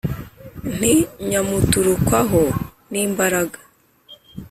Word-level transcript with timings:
nti: 0.77 0.93
nyamuturukwaho 1.29 2.41
n'imbaraga 2.91 3.59